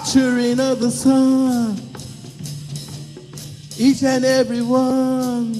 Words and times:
children 0.00 0.58
of 0.60 0.80
the 0.80 0.90
sun. 0.90 1.76
Each 3.78 4.02
and 4.02 4.24
every 4.24 4.62
one 4.62 5.52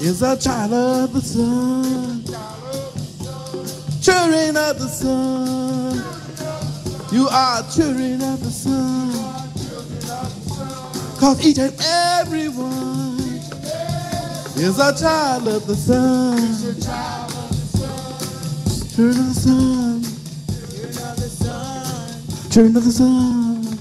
is 0.00 0.22
a 0.22 0.36
child 0.36 0.72
of 0.72 1.12
the 1.12 1.20
sun. 1.20 2.22
Children 4.00 4.56
of 4.56 4.78
the 4.78 4.88
sun. 4.88 5.96
You 7.12 7.28
are 7.28 7.62
children 7.70 8.22
of 8.22 8.42
the 8.42 8.50
sun. 8.50 9.10
Cause 11.18 11.44
each 11.44 11.58
and 11.58 11.74
every 11.80 12.48
one 12.48 13.18
is 14.56 14.78
a 14.78 14.96
child 14.98 15.48
of 15.48 15.66
the 15.66 15.74
sun. 15.74 16.38
Children 18.94 19.20
of 19.20 19.34
the 19.34 19.40
sun. 19.40 20.07
Children 22.58 22.76
of 22.76 22.84
the 22.86 22.90
sun. 22.90 23.78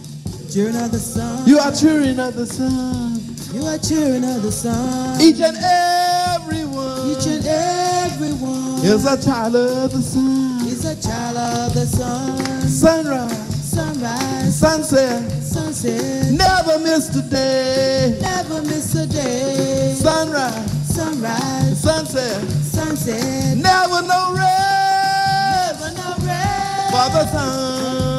Children 0.54 0.84
of 0.84 0.92
the 0.92 1.00
sun. 1.00 1.48
You 1.48 1.58
are 1.58 1.72
children 1.72 2.20
of 2.20 2.36
the 2.36 2.46
sun. 2.46 3.20
You 3.52 3.66
are 3.66 3.78
children 3.80 4.24
of 4.24 4.44
the 4.44 4.52
sun. 4.52 5.20
Each 5.20 5.42
and 5.42 5.58
every 5.58 6.64
one 6.64 7.10
Each 7.10 7.26
and 7.26 7.44
every 7.44 8.34
one 8.34 8.86
is 8.86 9.04
a 9.08 9.18
child 9.20 9.56
of 9.56 9.92
the 9.92 10.00
sun. 10.00 10.68
is 10.68 10.86
a 10.86 10.94
child 11.02 11.38
of 11.38 11.74
the 11.74 11.88
sun. 11.88 12.38
Sunrise, 12.68 13.66
Sunrise, 13.66 14.60
sunset, 14.60 15.32
sunset, 15.42 16.32
never 16.34 16.78
miss 16.78 17.10
a 17.16 17.24
day. 17.28 18.20
never 18.22 18.62
miss 18.62 18.94
a 18.94 19.08
day. 19.08 19.96
Sunrise, 19.98 20.94
Sunrise, 20.96 21.82
sunset, 21.82 22.44
sunset, 22.62 23.58
never 23.58 24.04
no 24.04 24.36
rest 24.36 25.82
never 25.82 25.96
no 25.98 26.28
rest 26.28 26.92
for 26.92 27.10
the 27.18 27.26
sun. 27.32 28.17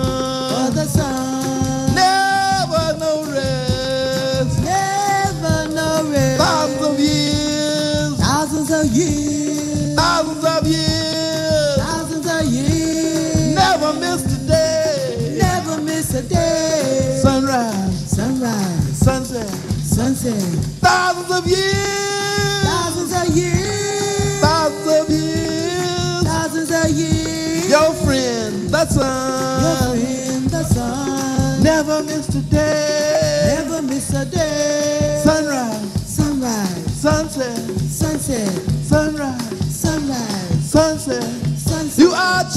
Of 6.89 6.98
years, 7.00 8.17
Thousands 8.19 8.70
of 8.70 8.86
years, 8.92 9.94
thousands 9.97 10.44
of 10.44 10.67
years, 10.67 11.77
thousands 11.77 12.27
of 12.27 12.45
years. 12.47 13.55
never 13.55 13.92
miss 13.95 14.25
a 14.25 14.47
day. 14.47 15.36
Never 15.39 15.80
miss 15.83 16.14
a 16.14 16.22
day. 16.22 17.19
Sunrise, 17.22 18.11
Sunrise, 18.11 18.98
sunset, 18.98 19.48
sunset, 19.83 20.41
thousands 20.80 21.30
of 21.39 21.47
years, 21.47 22.64
thousands 22.64 23.12
of 23.12 23.36
years, 23.36 24.41
thousands 24.41 24.89
of 25.00 25.11
years. 25.11 26.23
thousands 26.25 26.70
of 26.70 26.91
years. 26.91 27.69
Your 27.70 27.92
friend, 28.05 28.70
the 28.70 28.86
sun, 28.86 29.62
Your 29.62 29.97
friend, 29.97 30.50
the 30.50 30.64
sun, 30.64 31.62
never 31.62 32.02
missed 32.05 32.34
a 32.34 32.41
day. 32.41 33.55
never 33.58 33.83
miss 33.83 34.11
a 34.14 34.25
day. 34.25 35.20
Sunrise, 35.25 35.98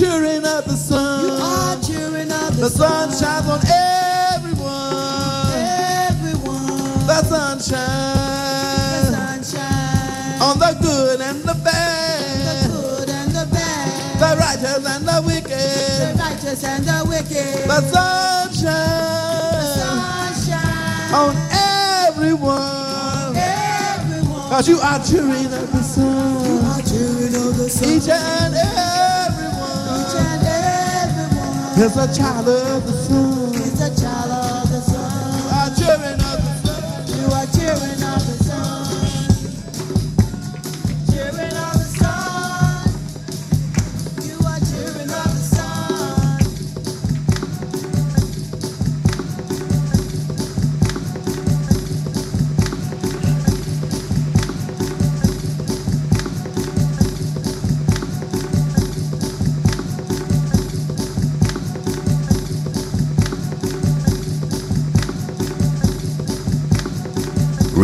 children 0.02 0.44
of 0.46 0.66
the 0.66 0.76
sun. 0.76 1.26
You 1.26 1.32
are 1.32 1.76
children 1.80 2.32
of 2.32 2.56
the, 2.58 2.64
The 2.64 2.70
sun 2.70 3.10
shines 3.14 3.46
on 3.48 3.60
everyone. 4.34 5.54
Everyone, 6.10 7.06
The 7.06 7.22
sun 7.30 7.58
the 7.60 7.64
shines 7.64 9.54
on 10.42 10.58
the 10.58 10.76
good 10.82 11.22
and 11.22 11.44
the 11.44 11.54
the 11.54 11.62
bad, 11.64 12.72
good 12.72 13.10
and 13.10 13.30
the 13.30 13.46
bad, 13.54 14.20
the 14.20 14.30
righteous 14.42 14.86
and 14.90 15.06
the 15.06 15.22
wicked. 15.24 15.52
the 15.52 16.18
righteous 16.18 16.64
and 16.64 16.84
the 16.84 17.06
wicked. 17.08 17.70
The 17.70 17.82
sun 17.94 18.50
shines 18.58 19.70
sunshine 19.78 21.14
on 21.14 21.36
everyone. 22.10 23.36
everyone. 23.38 24.50
Cause 24.50 24.68
you 24.68 24.80
are 24.80 24.98
children 25.06 25.46
of 25.46 25.72
the 25.72 25.84
sun. 25.84 26.42
are 26.74 26.82
children 26.90 27.36
of 27.36 27.56
the 27.58 27.70
sun. 27.70 27.90
Each 27.90 28.10
and 28.10 28.10
Each 28.10 28.10
everyone 28.10 28.50
and 28.50 28.56
everyone 28.56 29.21
is 31.82 31.98
a 31.98 32.16
child 32.16 32.48
of 32.48 32.86
the 32.86 32.94
sun. 32.94 33.56
is 33.56 33.82
a 33.82 34.02
child 34.02 34.41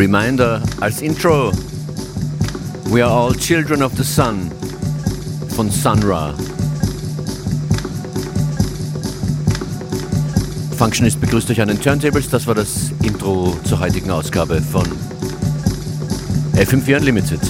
Reminder 0.08 0.62
als 0.80 1.02
Intro. 1.02 1.52
We 2.86 3.04
are 3.04 3.12
all 3.12 3.34
children 3.34 3.84
of 3.84 3.92
the 3.98 4.06
sun 4.06 4.50
von 5.50 5.70
Sun 5.70 6.02
Ra. 6.02 6.34
Functionist 10.78 11.20
begrüßt 11.20 11.52
euch 11.52 11.60
an 11.60 11.68
den 11.68 11.82
Turntables. 11.82 12.30
Das 12.30 12.48
war 12.48 12.56
das 12.56 12.92
Intro 13.04 13.58
zur 13.66 13.82
heutigen 13.82 14.10
Ausgabe 14.10 14.62
von 14.62 14.86
FM4 16.56 17.00
Unlimited. 17.00 17.42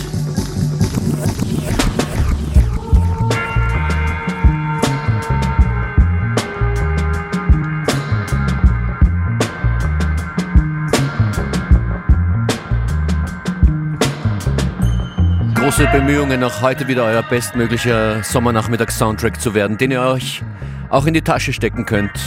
Große 15.78 15.92
Bemühungen, 15.92 16.44
auch 16.44 16.64
heute 16.64 16.88
wieder 16.88 17.04
euer 17.04 17.22
bestmöglicher 17.22 18.24
Sommernachmittags-Soundtrack 18.24 19.40
zu 19.40 19.54
werden, 19.54 19.78
den 19.78 19.92
ihr 19.92 20.02
euch 20.02 20.42
auch 20.90 21.06
in 21.06 21.14
die 21.14 21.22
Tasche 21.22 21.54
stecken 21.54 21.86
könnt 21.86 22.20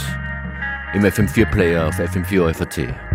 im 0.93 1.03
FM4-Player 1.03 1.89
auf 1.89 1.99
FM4 1.99 2.49
OFAT. 2.49 2.77
Thank 2.77 3.10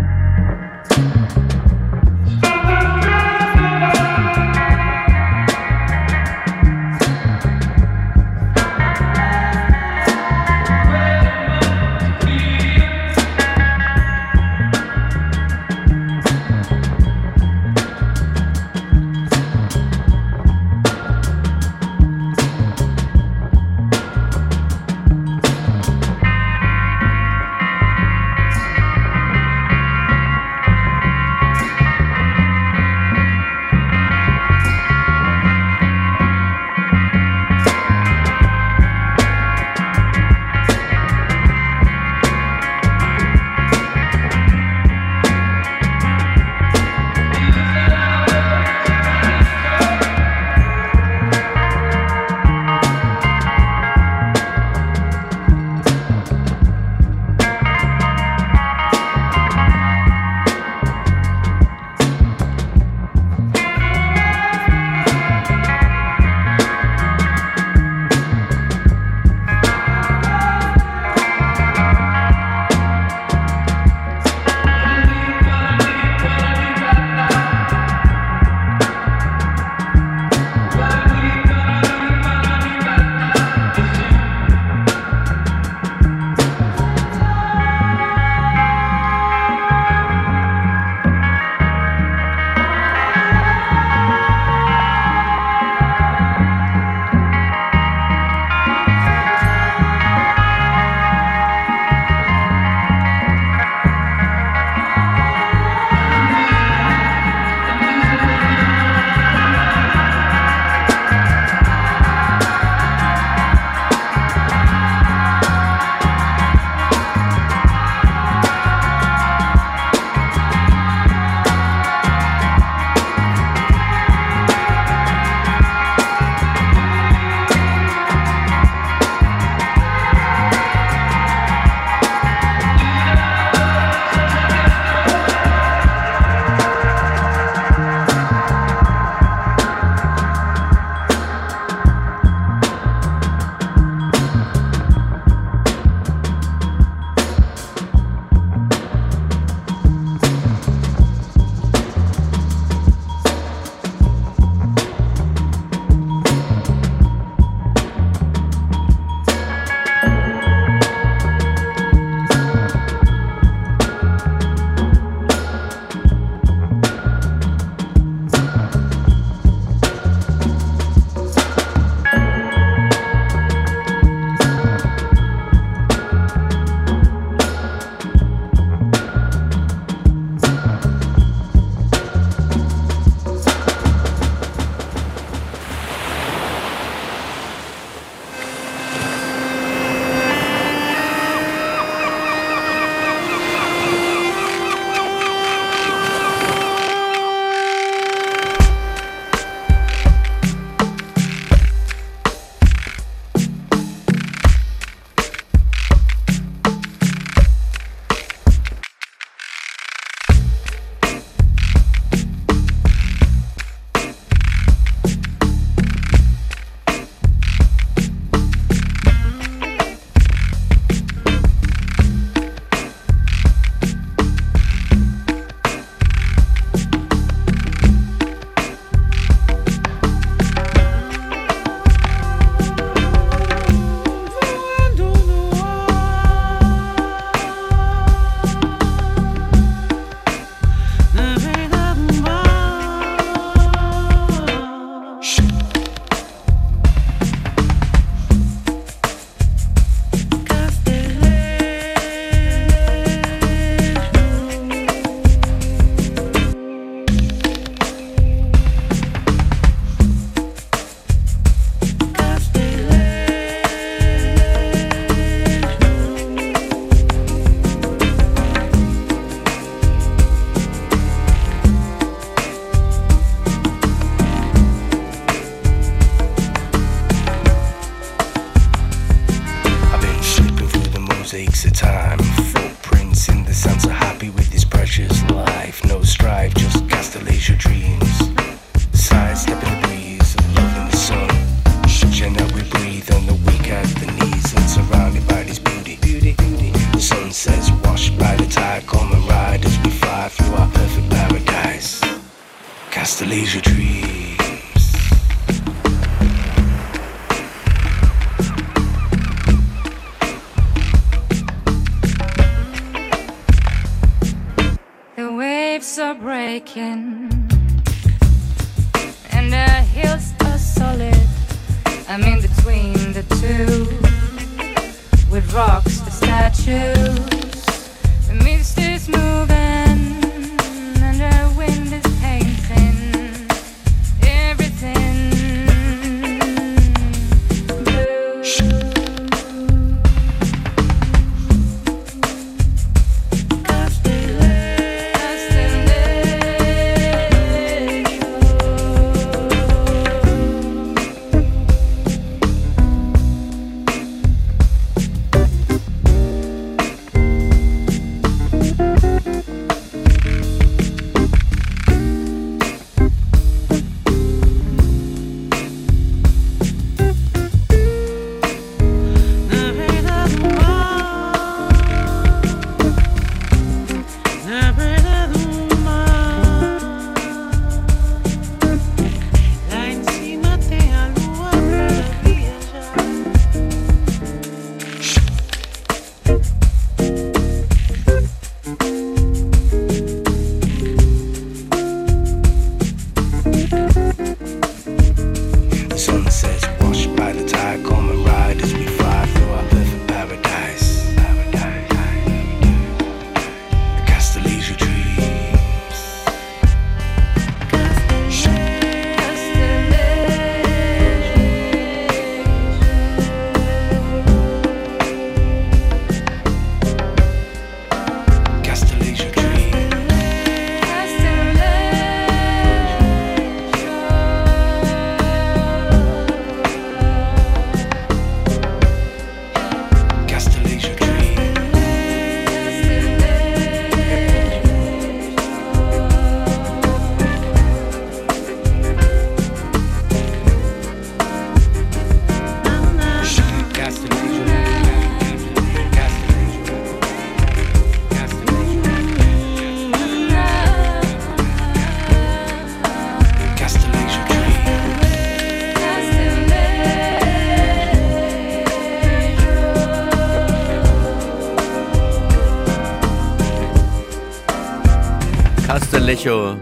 Show. 466.27 466.57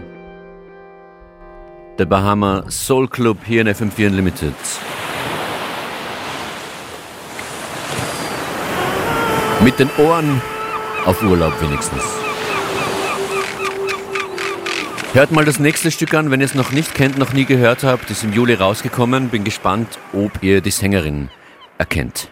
Der 1.97 2.05
Bahama 2.05 2.69
Soul 2.69 3.07
Club 3.07 3.39
hier 3.47 3.61
in 3.61 3.67
FM4 3.67 4.09
Unlimited. 4.09 4.53
Mit 9.63 9.79
den 9.79 9.89
Ohren 9.97 10.39
auf 11.07 11.19
Urlaub 11.23 11.59
wenigstens. 11.63 12.03
Hört 15.13 15.31
mal 15.31 15.45
das 15.45 15.57
nächste 15.57 15.89
Stück 15.89 16.13
an, 16.13 16.29
wenn 16.29 16.41
ihr 16.41 16.45
es 16.45 16.53
noch 16.53 16.71
nicht 16.71 16.93
kennt, 16.93 17.17
noch 17.17 17.33
nie 17.33 17.45
gehört 17.45 17.83
habt. 17.83 18.11
Ist 18.11 18.23
im 18.23 18.33
Juli 18.33 18.53
rausgekommen. 18.53 19.29
Bin 19.29 19.43
gespannt, 19.43 19.97
ob 20.13 20.43
ihr 20.43 20.61
die 20.61 20.69
Sängerin 20.69 21.29
erkennt. 21.79 22.29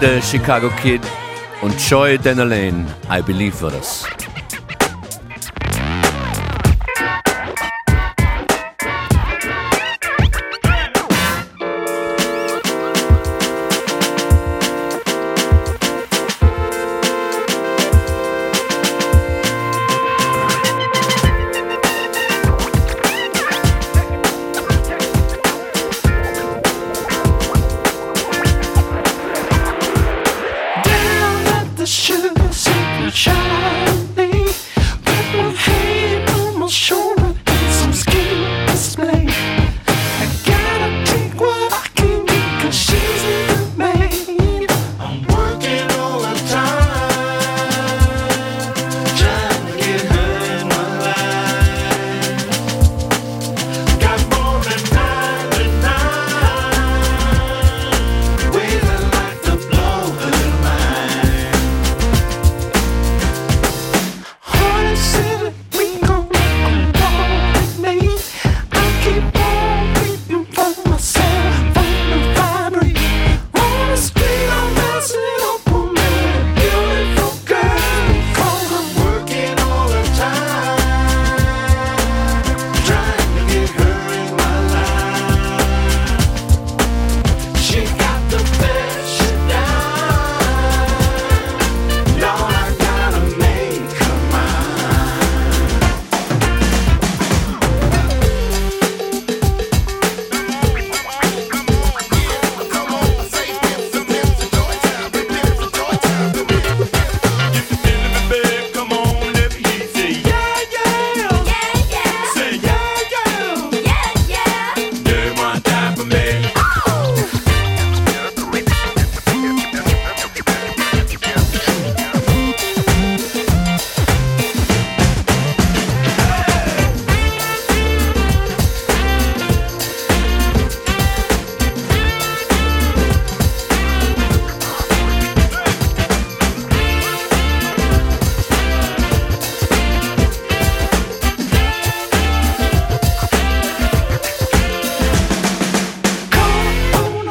Der 0.00 0.22
Chicago 0.22 0.70
Kid 0.80 1.00
und 1.60 1.74
Joy 1.90 2.18
Dennerlane, 2.18 2.86
I 3.10 3.20
Believe 3.20 3.60
war 3.62 3.72
das. 3.72 4.06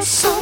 So. 0.06 0.37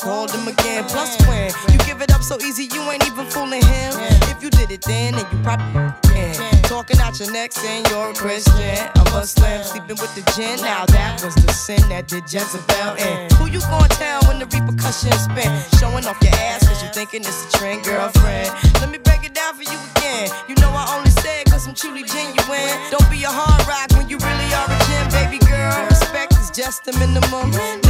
Called 0.00 0.30
him 0.30 0.48
again? 0.48 0.84
Plus 0.84 1.16
when 1.28 1.52
you 1.72 1.78
give 1.84 2.00
it 2.00 2.12
up 2.12 2.22
so 2.22 2.38
easy, 2.40 2.64
you 2.72 2.80
ain't 2.90 3.06
even 3.06 3.26
fooling 3.26 3.62
him. 3.62 3.92
If 4.32 4.42
you 4.42 4.50
did 4.50 4.70
it 4.70 4.82
then, 4.82 5.14
then 5.14 5.26
you 5.30 5.38
probably 5.42 5.92
can. 6.08 6.34
Talking 6.64 6.98
out 6.98 7.18
your 7.18 7.30
neck 7.32 7.52
saying 7.52 7.84
you're 7.90 8.10
a 8.10 8.14
Christian, 8.14 8.78
I'm 8.96 9.06
a 9.08 9.10
Muslim, 9.10 9.62
sleeping 9.62 9.98
with 10.00 10.14
the 10.14 10.24
gin. 10.32 10.60
Now 10.62 10.86
that 10.86 11.22
was 11.22 11.34
the 11.34 11.52
sin 11.52 11.82
that 11.88 12.08
did 12.08 12.24
Jezebel 12.32 12.96
in. 12.96 13.30
Who 13.36 13.46
you 13.46 13.60
gon' 13.60 13.88
tell 14.00 14.22
when 14.24 14.38
the 14.38 14.46
repercussions 14.46 15.20
spin? 15.28 15.50
Showing 15.78 16.06
off 16.06 16.18
your 16.22 16.34
ass 16.48 16.66
cause 16.66 16.82
you 16.82 16.88
thinking 16.90 17.20
it's 17.20 17.44
a 17.52 17.58
trend, 17.58 17.84
girlfriend. 17.84 18.48
Let 18.80 18.90
me 18.90 18.98
break 18.98 19.24
it 19.24 19.34
down 19.34 19.54
for 19.54 19.64
you 19.64 19.78
again. 19.96 20.30
You 20.48 20.54
know 20.56 20.70
I 20.72 20.96
only 20.96 21.10
say 21.10 21.42
it 21.42 21.50
cause 21.50 21.66
I'm 21.66 21.74
truly 21.74 22.04
genuine. 22.04 22.72
Don't 22.90 23.08
be 23.10 23.24
a 23.24 23.32
hard 23.32 23.66
rock 23.68 23.90
when 23.98 24.08
you 24.08 24.16
really 24.16 24.50
are 24.54 24.68
a 24.70 24.78
gem, 24.88 25.06
baby 25.12 25.38
girl. 25.44 25.74
Respect 25.90 26.32
is 26.38 26.50
just 26.50 26.84
the 26.84 26.92
minimum. 26.96 27.89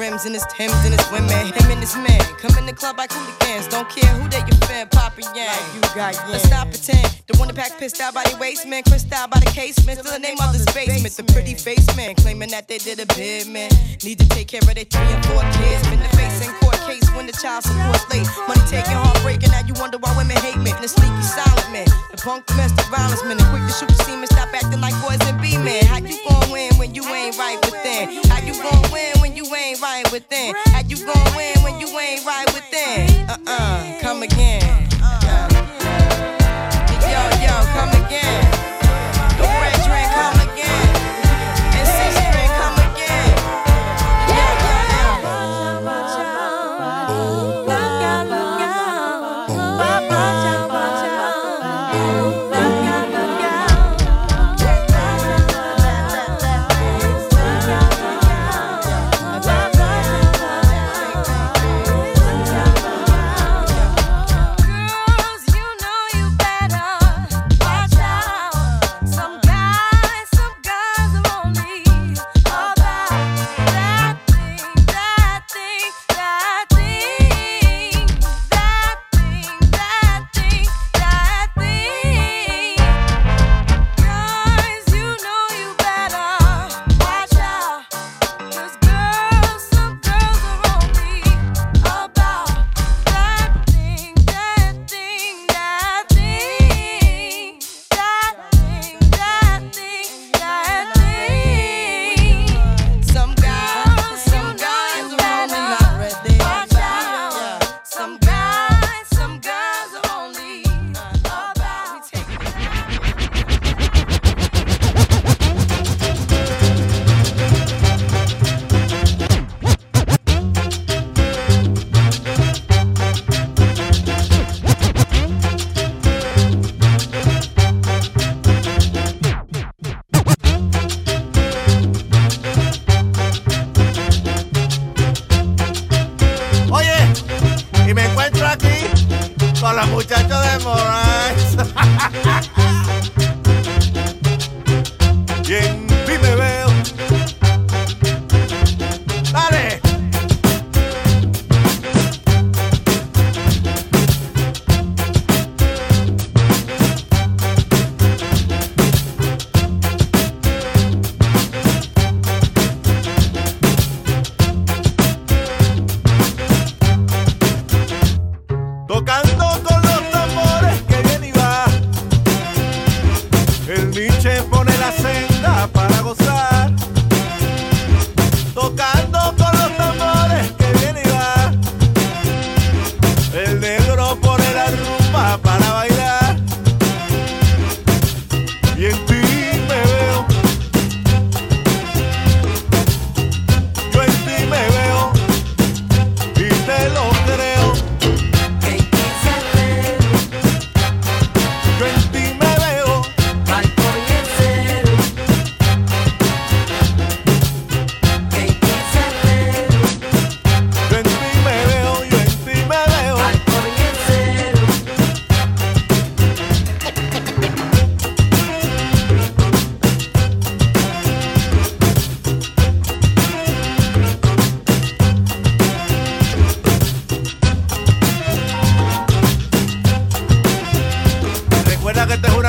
Rims 0.00 0.24
and 0.24 0.34
his 0.34 0.46
Timbs 0.48 0.72
and 0.88 0.96
his 0.96 1.04
women. 1.12 1.52
Him 1.52 1.68
and 1.68 1.80
his 1.84 1.94
man 1.94 2.24
come 2.40 2.56
in 2.56 2.64
the 2.64 2.72
club 2.72 2.96
like 2.96 3.12
hooligans. 3.12 3.68
Don't 3.68 3.88
care 3.92 4.08
who 4.16 4.24
they 4.32 4.40
your 4.48 4.56
fan, 4.64 4.88
Papa 4.88 5.20
Yang. 5.36 5.52
Like 5.52 5.74
you 5.76 5.80
got 5.92 6.16
Let's 6.32 6.48
not 6.48 6.72
pretend. 6.72 7.04
The 7.28 7.36
one 7.36 7.48
that 7.48 7.56
pack 7.56 7.76
pissed 7.78 8.00
out 8.00 8.14
by 8.14 8.24
the 8.24 8.36
waist 8.40 8.66
man, 8.66 8.82
crissed 8.82 9.12
out 9.12 9.30
by 9.30 9.38
the 9.38 9.52
casement. 9.52 10.00
Still 10.00 10.16
the 10.16 10.18
name 10.18 10.40
of 10.40 10.56
the 10.56 10.64
basement. 10.72 11.12
The 11.12 11.24
pretty 11.34 11.54
face 11.54 11.84
man 11.94 12.14
claiming 12.16 12.50
that 12.50 12.66
they 12.66 12.78
did 12.78 12.98
a 12.98 13.06
bid 13.12 13.46
man. 13.46 13.70
Need 14.02 14.18
to 14.18 14.28
take 14.32 14.48
care 14.48 14.64
of 14.64 14.72
their 14.72 14.88
three 14.88 15.10
and 15.12 15.22
four 15.28 15.44
kids. 15.60 15.84
Been 15.92 16.00
the 16.00 16.08
face 16.16 16.40
in 16.40 16.50
court 16.64 16.80
case 16.88 17.04
when 17.12 17.26
the 17.28 17.36
child 17.36 17.62
support's 17.62 18.08
late. 18.08 18.24
Money 18.48 18.64
taking, 18.72 18.96
heartbreaking. 18.96 19.52
Now 19.52 19.62
you 19.68 19.74
wonder 19.76 19.98
why 20.00 20.16
women 20.16 20.36
hate 20.40 20.56
me. 20.56 20.72
The 20.80 20.88
sneaky 20.88 21.22
silent 21.22 21.68
man, 21.76 21.86
the 22.10 22.16
punk 22.16 22.46
domestic 22.48 22.88
violence 22.88 23.22
man, 23.28 23.36
the 23.36 23.44
quick 23.52 23.68
to 23.68 23.72
shoot 23.76 23.92
the 23.92 24.00
semen. 24.08 24.26
Stop 24.32 24.48
acting 24.56 24.80
like 24.80 24.96
boys 25.04 25.20
and 25.28 25.36
be 25.44 25.49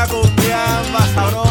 una 0.02 0.08
confianza. 0.08 1.51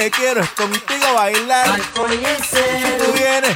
que 0.00 0.10
quiero 0.10 0.40
es 0.40 0.48
contigo 0.52 1.12
bailar. 1.14 1.68
Alcoyese. 1.68 2.80
Si 2.80 3.04
tú 3.04 3.12
vienes 3.12 3.54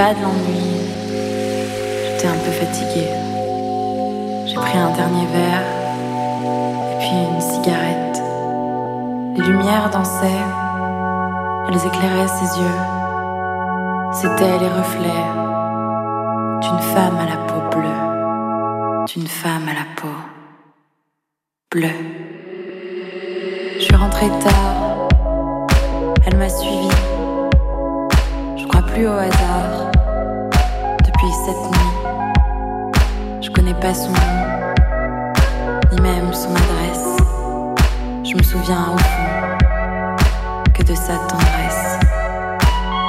pas 0.00 0.14
de 0.14 0.22
l'ennui. 0.22 0.64
J'étais 2.04 2.26
un 2.26 2.40
peu 2.44 2.52
fatiguée. 2.62 3.12
J'ai 4.46 4.54
pris 4.54 4.78
un 4.78 4.92
dernier 4.92 5.26
verre 5.26 5.66
et 6.90 6.96
puis 7.00 7.16
une 7.34 7.40
cigarette. 7.42 8.18
Les 9.36 9.44
lumières 9.44 9.90
dansaient, 9.90 10.46
elles 11.68 11.86
éclairaient 11.86 12.32
ses 12.38 12.60
yeux. 12.60 12.80
C'étaient 14.12 14.58
les 14.64 14.72
reflets 14.80 15.26
d'une 16.62 16.82
femme 16.94 17.18
à 17.24 17.26
la 17.32 17.38
peau 17.48 17.60
bleue, 17.76 19.04
d'une 19.12 19.26
femme 19.26 19.68
à 19.68 19.74
la 19.80 19.86
peau 19.98 20.16
bleue. 21.72 22.00
Je 23.76 23.82
suis 23.82 23.96
rentrée 23.96 24.30
tard, 24.46 25.08
elle 26.24 26.38
m'a 26.38 26.48
suivie. 26.48 26.88
Je 28.56 28.66
crois 28.66 28.82
plus 28.82 29.06
au 29.06 29.12
hasard 29.12 29.89
cette 31.44 31.56
nuit. 31.56 33.00
Je 33.40 33.50
connais 33.50 33.74
pas 33.74 33.94
son 33.94 34.10
nom, 34.10 34.72
ni 35.92 36.00
même 36.00 36.32
son 36.32 36.50
adresse. 36.50 37.16
Je 38.24 38.36
me 38.36 38.42
souviens 38.42 38.94
au 38.94 38.98
fond 38.98 39.56
que 40.74 40.82
de 40.82 40.94
sa 40.94 41.16
tendresse. 41.16 41.98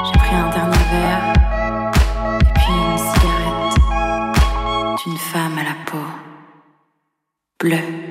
J'ai 0.06 0.18
pris 0.18 0.34
un 0.34 0.48
dernier 0.50 0.84
verre 0.92 1.32
et 2.40 2.52
puis 2.54 2.72
une 2.72 2.98
cigarette 2.98 3.76
d'une 5.04 5.18
femme 5.18 5.58
à 5.58 5.64
la 5.64 5.76
peau 5.86 6.06
bleue. 7.60 8.01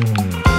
Mm. 0.00 0.49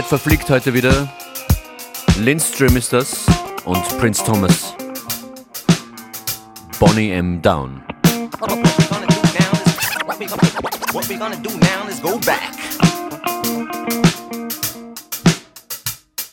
Zeit 0.00 0.08
verfliegt 0.08 0.48
heute 0.48 0.72
wieder. 0.72 1.08
Lindström 2.20 2.74
ist 2.76 2.90
das 2.92 3.26
und 3.64 3.82
Prince 3.98 4.24
Thomas. 4.24 4.74
Bonnie 6.78 7.10
M. 7.10 7.42
Down. 7.42 7.82
What 8.38 8.50
we 8.50 8.62
gonna 8.88 9.06
do 9.06 9.20
now 9.34 9.50
is 9.66 10.06
what 10.06 10.18
we 10.18 10.26
gonna, 10.26 10.42
what 10.92 11.08
we 11.08 11.16
gonna 11.16 11.36
do 11.36 11.50
now 11.50 11.86
is 11.86 12.00
go 12.00 12.18
back. 12.20 12.50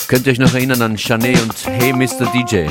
Könnt 0.08 0.28
ihr 0.28 0.32
euch 0.32 0.40
noch 0.40 0.54
erinnern 0.54 0.82
an 0.82 0.96
Chanet 0.96 1.42
und 1.42 1.66
Hey 1.66 1.92
Mr. 1.92 2.32
DJ? 2.32 2.70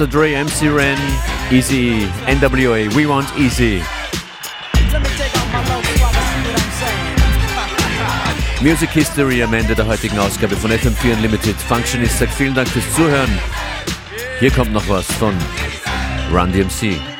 Dr. 0.00 0.12
Dre, 0.12 0.34
MC 0.34 0.74
Ren, 0.74 0.96
Easy, 1.50 2.08
NWA, 2.26 2.88
We 2.96 3.06
Want 3.06 3.26
Easy. 3.36 3.82
Music 8.62 8.88
History 8.88 9.42
am 9.42 9.52
Ende 9.52 9.74
der 9.74 9.86
heutigen 9.86 10.18
Ausgabe 10.18 10.56
von 10.56 10.70
FM4 10.70 11.16
Unlimited. 11.16 11.54
Functionist 11.54 12.18
sagt 12.18 12.32
vielen 12.32 12.54
Dank 12.54 12.68
fürs 12.68 12.90
Zuhören. 12.94 13.38
Hier 14.38 14.50
kommt 14.50 14.72
noch 14.72 14.88
was 14.88 15.04
von 15.12 15.34
Run 16.32 16.50
DMC. 16.50 16.96
Oh, 16.96 17.18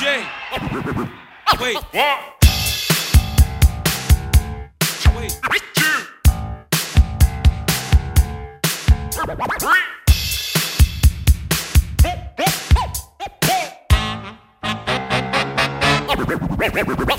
Jay. 0.00 0.22
Oh, 1.52 1.62
Wait. 1.62 1.76
What? 1.92 2.35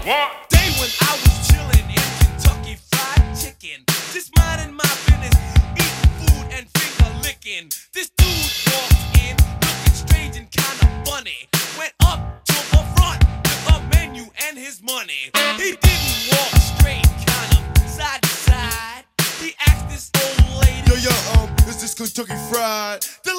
What? 0.08 0.48
Day 0.48 0.72
when 0.80 0.88
I 1.04 1.20
was 1.20 1.36
chillin' 1.52 1.84
in 1.84 2.08
Kentucky 2.24 2.80
Fried 2.80 3.36
Chicken. 3.36 3.84
Just 4.14 4.32
minding 4.38 4.74
my 4.74 4.88
business, 5.04 5.36
eating 5.76 6.12
food 6.24 6.48
and 6.56 6.66
finger 6.80 7.12
licking. 7.24 7.68
This 7.94 8.10
dude 8.16 8.48
walked 8.72 9.20
in, 9.20 9.36
looking 9.36 9.94
strange 9.94 10.38
and 10.38 10.48
kinda 10.50 11.04
funny. 11.04 11.50
Went 11.78 11.92
up 12.06 12.22
to 12.46 12.54
the 12.54 12.84
front 12.96 13.20
with 13.44 13.76
a 13.76 13.84
menu 13.92 14.32
and 14.48 14.58
his 14.58 14.82
money. 14.82 15.28
He 15.60 15.76
didn't 15.76 16.32
walk 16.32 16.56
straight, 16.56 17.04
kinda 17.28 17.60
side 17.90 18.22
to 18.22 18.30
side. 18.48 19.04
He 19.42 19.56
asked 19.68 19.90
this 19.90 20.10
old 20.24 20.64
lady. 20.64 20.88
Yo, 20.88 20.96
yo, 20.96 21.12
um, 21.36 21.50
is 21.68 21.82
this 21.82 21.94
Kentucky 21.94 22.40
Fried? 22.50 23.04
The 23.26 23.36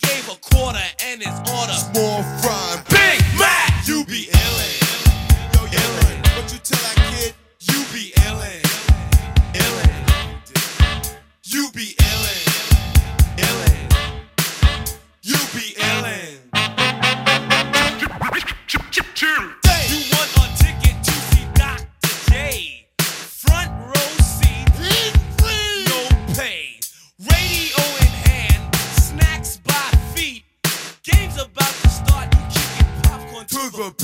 Gave 0.00 0.28
a 0.28 0.36
quarter 0.36 0.78
and 1.04 1.22
his 1.22 1.38
order. 1.50 1.72
Small 1.72 2.22
fry, 2.40 2.82
Big 2.88 3.22
Mac, 3.38 3.86
UBA. 3.86 4.35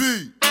Beat. 0.02 0.41